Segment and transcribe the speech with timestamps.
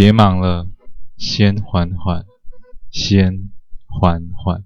[0.00, 0.66] 别忙了，
[1.18, 2.24] 先缓缓，
[2.90, 3.50] 先
[3.84, 4.64] 缓缓。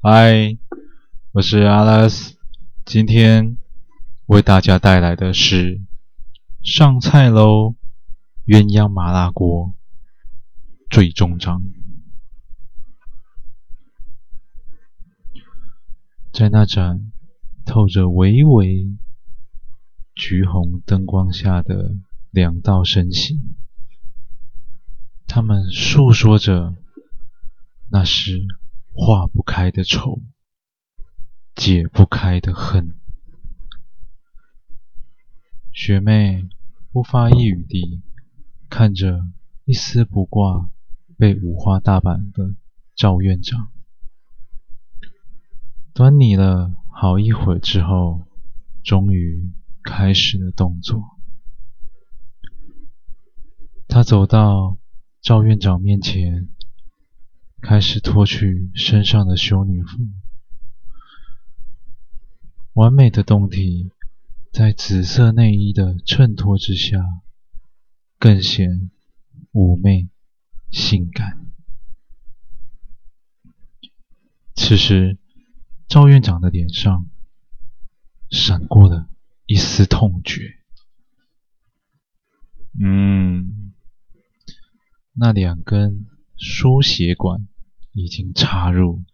[0.00, 0.56] 嗨，
[1.32, 2.38] 我是阿拉斯，
[2.82, 3.58] 今天
[4.24, 5.82] 为大家带来的是
[6.62, 7.74] 上菜喽，
[8.46, 9.74] 鸳鸯麻辣锅
[10.88, 11.62] 最终章。
[16.32, 17.12] 在那盏
[17.66, 18.88] 透着微微
[20.14, 21.96] 橘红灯光下的
[22.30, 23.54] 两道身形，
[25.34, 26.76] 他们诉说着
[27.90, 28.46] 那是
[28.92, 30.22] 化不开的仇，
[31.56, 32.94] 解不开的恨。
[35.72, 36.48] 学妹
[36.92, 38.00] 不发一语地
[38.70, 39.26] 看着
[39.64, 40.70] 一丝不挂、
[41.18, 42.54] 被五花大绑的
[42.94, 43.72] 赵院长。
[45.92, 48.22] 端倪了好一会儿之后，
[48.84, 51.02] 终于开始了动作。
[53.88, 54.76] 他走到
[55.24, 56.50] 赵院长面前，
[57.62, 59.96] 开始脱去身上的修女服。
[62.74, 63.90] 完美的胴体
[64.52, 66.98] 在紫色内衣的衬托之下，
[68.18, 68.90] 更显
[69.54, 70.10] 妩媚
[70.70, 71.46] 性感。
[74.54, 75.16] 此时，
[75.88, 77.08] 赵院长的脸上
[78.28, 79.08] 闪过了
[79.46, 80.58] 一丝痛觉。
[82.78, 83.72] 嗯，
[85.16, 87.46] 那两根输血管
[87.92, 89.04] 已经插入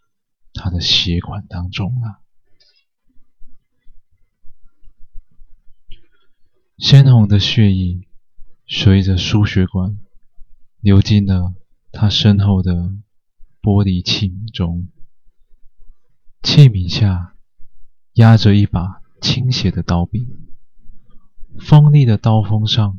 [0.55, 2.21] 他的血管当中了。
[6.79, 8.09] 鲜红的血液
[8.67, 9.99] 随着输血管
[10.81, 11.55] 流进了
[11.93, 12.95] 他身后的
[13.61, 14.89] 玻璃器皿中。
[16.43, 17.37] 器皿下
[18.15, 20.27] 压着一把倾斜的刀柄，
[21.59, 22.99] 锋利的刀锋上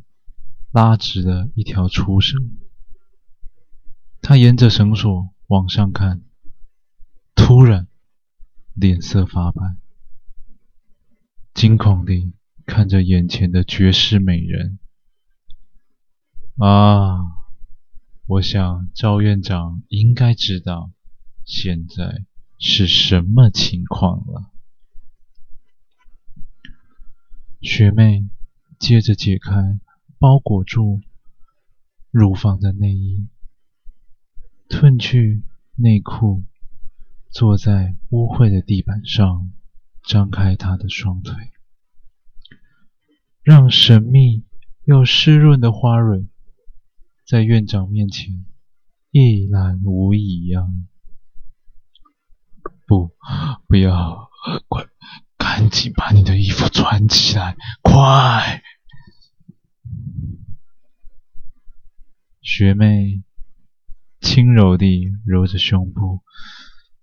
[0.71, 2.60] 拉直了一条粗绳。
[4.21, 6.21] 他沿着绳索往上看，
[7.35, 7.87] 突然
[8.73, 9.75] 脸色发白，
[11.53, 12.33] 惊恐地
[12.65, 14.79] 看着眼前的绝世美人。
[16.57, 17.19] 啊，
[18.27, 20.91] 我想赵院长应该知道
[21.45, 22.25] 现在。
[22.63, 24.51] 是什么情况了？
[27.59, 28.29] 学妹
[28.77, 29.79] 接着解开
[30.19, 31.01] 包裹住
[32.11, 33.25] 乳房的内衣，
[34.71, 35.43] 褪去
[35.75, 36.45] 内裤，
[37.29, 39.51] 坐在污秽的地板上，
[40.01, 41.51] 张开他的双腿，
[43.43, 44.45] 让神秘
[44.85, 46.25] 又湿润的花蕊
[47.27, 48.45] 在院长面前
[49.11, 50.65] 一览无遗呀。
[52.87, 53.11] 不，
[53.67, 54.29] 不要！
[54.69, 54.87] 快，
[55.37, 57.55] 赶紧把你的衣服穿起来！
[57.81, 58.63] 快！
[62.41, 63.23] 学妹
[64.21, 66.21] 轻柔地揉着胸部，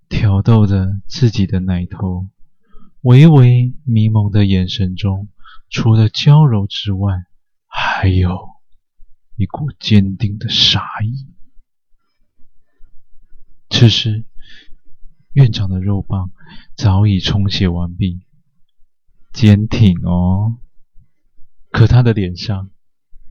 [0.08, 2.28] 挑逗着自己的奶头，
[3.02, 5.28] 微微迷蒙的眼神中，
[5.68, 7.24] 除了娇柔之外，
[7.66, 8.48] 还有
[9.36, 11.26] 一股坚定的杀意。
[13.68, 14.24] 此时。
[15.34, 16.32] 院长的肉棒
[16.74, 18.22] 早已充血完毕，
[19.32, 20.58] 坚挺哦，
[21.70, 22.70] 可他的脸上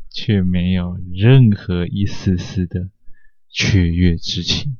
[0.09, 2.91] 却没有任何一丝丝的
[3.49, 4.77] 雀跃之情。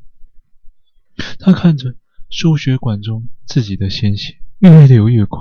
[1.39, 1.95] 他看着
[2.29, 5.39] 输血管中自己的鲜血越流越快，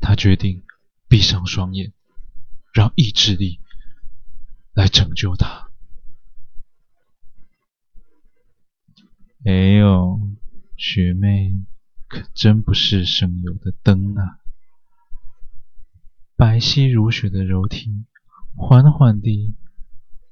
[0.00, 0.62] 他决定
[1.08, 1.92] 闭上双眼，
[2.72, 3.60] 让意志力
[4.72, 5.70] 来拯救他。
[9.44, 10.20] 哎呦，
[10.76, 11.56] 学妹
[12.06, 14.38] 可真不是省油的灯啊！
[16.36, 18.04] 白皙如雪的柔体
[18.54, 19.54] 缓缓地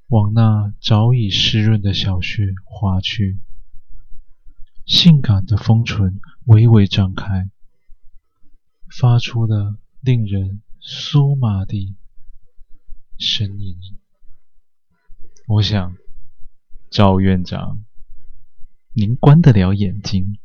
[0.08, 3.38] 往那早已湿润的小穴滑去，
[4.86, 7.50] 性感的丰唇微微张开，
[8.88, 11.94] 发出了令人酥麻的
[13.18, 13.76] 声音。
[15.46, 15.94] 我想，
[16.90, 17.84] 赵院长。
[18.94, 20.38] 您关得了眼睛，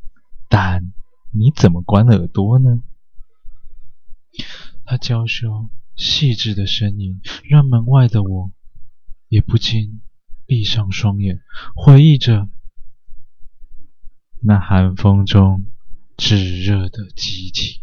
[0.50, 0.94] 但
[1.32, 2.84] 你怎么关耳朵呢？
[4.84, 8.52] 他娇羞细致的声音让门外的我
[9.34, 10.02] 也不禁
[10.46, 11.42] 闭上双眼，
[11.74, 12.48] 回忆着
[14.42, 15.66] 那寒风中
[16.16, 17.82] 炙热的激情。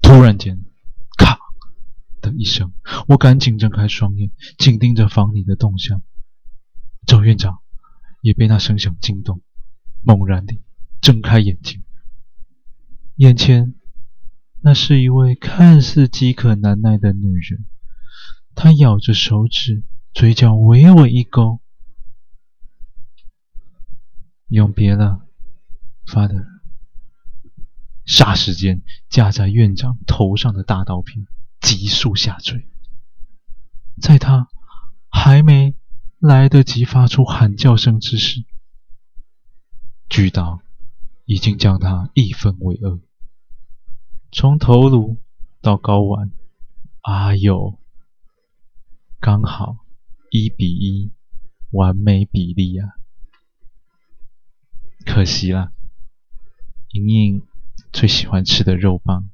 [0.00, 0.64] 突然间，
[1.18, 1.38] 咔
[2.22, 2.72] 的一声，
[3.08, 6.00] 我赶紧睁开双眼，紧盯着房里的动向。
[7.06, 7.58] 赵院长。
[8.22, 9.42] 也被那声响惊动，
[10.00, 10.62] 猛然地
[11.00, 11.82] 睁开眼睛，
[13.16, 13.74] 眼前
[14.60, 17.66] 那是一位看似饥渴难耐的女人，
[18.54, 19.82] 他咬着手指，
[20.12, 21.60] 嘴角微微一勾。
[24.48, 25.26] 永别了
[26.06, 26.46] ，Father。
[28.04, 31.26] 霎时间，架在院长头上的大刀片
[31.60, 32.68] 急速下坠，
[34.00, 34.48] 在他
[35.08, 35.76] 还没
[36.18, 38.44] 来得及发出喊叫声之时，
[40.08, 40.60] 巨刀
[41.24, 43.00] 已经将他一分为二，
[44.32, 45.16] 从头颅
[45.60, 46.32] 到睾丸，
[47.02, 47.78] 啊哟，
[49.22, 49.86] 刚好
[50.32, 51.12] 一比一，
[51.70, 52.96] 完美比例啊！
[55.06, 55.72] 可惜了，
[56.90, 57.46] 莹莹
[57.92, 59.30] 最喜欢吃的肉棒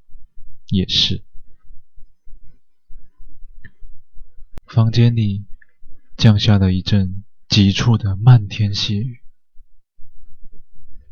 [0.67, 1.25] 也是。
[4.67, 5.47] 房间里
[6.19, 9.23] 降下了一阵急促的漫天细雨。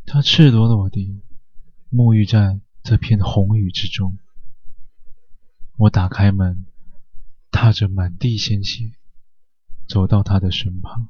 [0.05, 1.23] 他赤裸裸地
[1.91, 4.19] 沐浴在这片红雨之中。
[5.77, 6.67] 我打开门，
[7.51, 8.91] 踏着满地鲜血，
[9.87, 11.09] 走到他的身旁。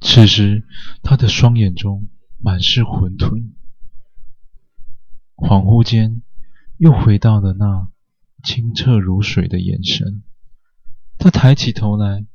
[0.00, 0.64] 此时，
[1.02, 2.08] 他的双眼中
[2.38, 3.52] 满是混沌，
[5.34, 6.22] 恍惚间
[6.76, 7.90] 又回到了那
[8.44, 10.22] 清澈如水的眼神。
[11.18, 12.26] 他抬起头来，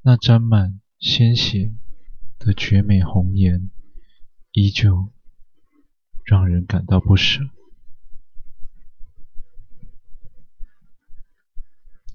[0.00, 1.74] 那沾满鲜血
[2.38, 3.70] 的绝美红颜，
[4.52, 5.12] 依旧
[6.24, 7.40] 让人感到不舍。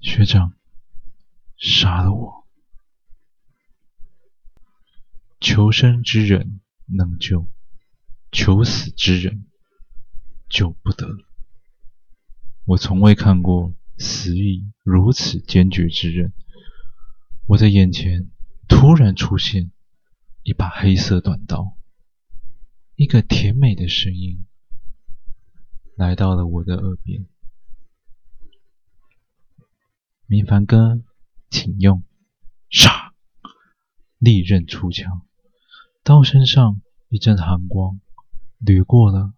[0.00, 0.54] 学长，
[1.56, 2.46] 杀了我！
[5.40, 7.48] 求生之人能救，
[8.30, 9.46] 求死之人
[10.48, 11.08] 救不得。
[12.64, 16.32] 我从未看过死意如此坚决之人。
[17.46, 18.30] 我的眼前
[18.68, 19.72] 突然出现
[20.42, 21.76] 一把黑色短刀，
[22.94, 24.46] 一个甜美的声音
[25.96, 27.26] 来到了我的耳边
[30.30, 31.02] ：“明凡哥，
[31.48, 32.02] 请用。”
[32.68, 33.14] 杀！
[34.18, 35.22] 利刃出鞘。
[36.02, 37.98] 刀身上一阵寒光
[38.58, 39.32] 掠过了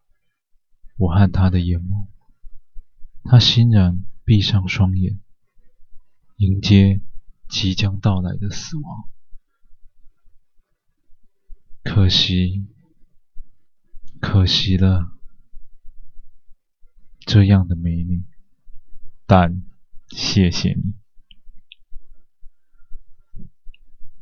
[0.96, 2.08] 我和他的眼眸，
[3.22, 5.20] 他欣然闭上双眼，
[6.38, 7.00] 迎接
[7.48, 9.08] 即将到来的死亡。
[11.84, 12.66] 可惜，
[14.20, 15.12] 可惜了，
[17.20, 18.24] 这样的美女，
[19.24, 19.62] 但
[20.10, 20.94] 谢谢你。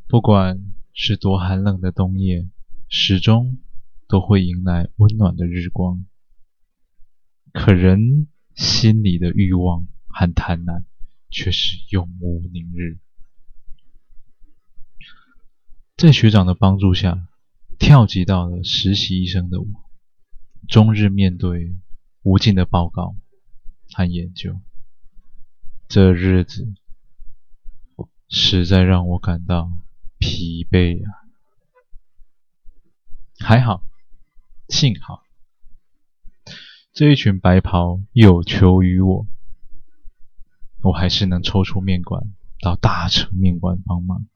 [0.06, 0.75] 不管。
[1.00, 2.49] 是多寒冷的冬夜，
[2.88, 3.58] 始终
[4.08, 6.05] 都会迎来温暖的日光。
[7.52, 8.26] 可人
[8.56, 10.82] 心里的欲望和贪婪
[11.31, 12.99] 却是永无宁日。
[15.96, 17.29] 在学长的帮助下，
[17.79, 19.69] 跳级到了实习医生的我，
[20.67, 21.76] 终日面对
[22.23, 23.14] 无尽的报告
[23.93, 24.61] 和研究，
[25.88, 26.75] 这日子
[28.29, 29.73] 实在让我感到。
[30.20, 31.14] 疲惫啊！
[33.38, 33.85] 还好，
[34.69, 35.23] 幸好，
[36.93, 39.29] 这一群白袍有求于我，
[40.82, 42.25] 我还是能抽出面馆
[42.61, 44.26] 到大成面馆帮忙。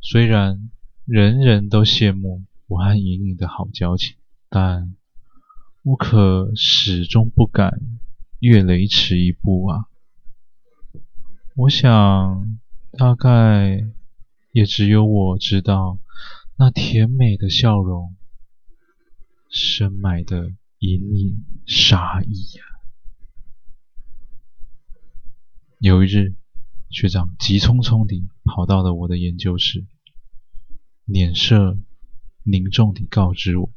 [0.00, 0.70] 虽然
[1.04, 4.16] 人人都羡慕我和莹莹的好交情，
[4.48, 4.96] 但
[5.82, 7.78] 我可始终不敢
[8.38, 9.84] 越雷池一步啊！
[11.54, 12.60] 我想，
[12.92, 13.90] 大概。
[14.54, 15.98] 也只有我知道，
[16.58, 18.14] 那甜美的笑容
[19.48, 22.62] 深埋的隐隐杀意呀。
[25.78, 26.34] 有一日，
[26.90, 29.86] 学长急匆匆地跑到了我的研究室，
[31.06, 31.78] 脸色
[32.42, 33.70] 凝重地告知我：“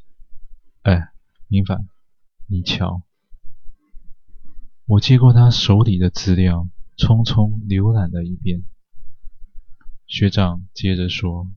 [0.84, 1.08] 哎，
[1.48, 1.88] 明凡，
[2.46, 3.00] 你瞧。”
[4.84, 8.64] 我接过他手里的资料，匆匆浏览了一遍。
[10.06, 11.50] 学长接着说：“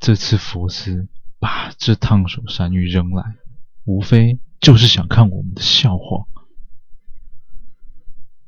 [0.00, 1.08] 这次佛斯
[1.38, 3.36] 把这烫手山芋扔来，
[3.84, 6.26] 无非就是想看我们的笑话。”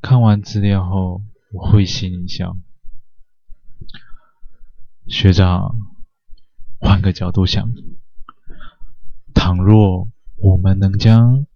[0.00, 1.22] 看完资料后，
[1.52, 2.56] 我会心一笑。
[5.06, 5.76] 学长，
[6.78, 7.74] 换个角度想，
[9.34, 11.46] 倘若我们能将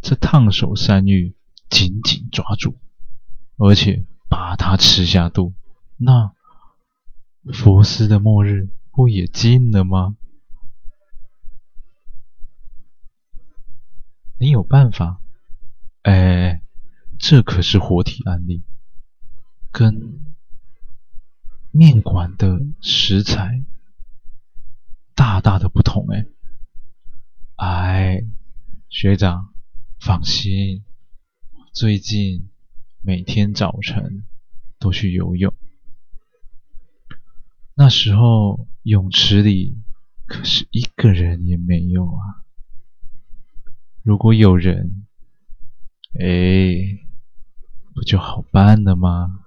[0.00, 1.34] 这烫手山芋
[1.68, 2.78] 紧紧抓住，
[3.62, 5.52] 而且把它吃下肚，
[5.98, 6.32] 那
[7.52, 10.16] 佛斯的末日不也近了吗？
[14.38, 15.20] 你有办法？
[16.02, 16.62] 哎，
[17.18, 18.64] 这可是活体案例，
[19.70, 20.22] 跟
[21.70, 23.62] 面馆的食材
[25.14, 26.24] 大大的不同哎。
[27.56, 28.24] 哎，
[28.88, 29.52] 学长，
[30.00, 30.82] 放心，
[31.74, 32.49] 最近
[33.02, 34.24] 每天早晨
[34.78, 35.54] 都去游泳。
[37.74, 39.78] 那时候泳池里
[40.26, 42.44] 可是一个人也没有啊！
[44.02, 45.06] 如果有人，
[46.18, 47.00] 哎，
[47.94, 49.39] 不就好办了吗？